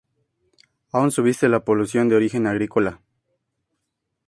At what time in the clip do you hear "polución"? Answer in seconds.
1.63-2.09